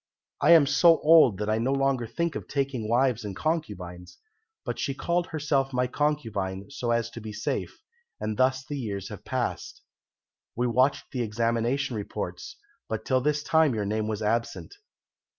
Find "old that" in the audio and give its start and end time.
1.01-1.47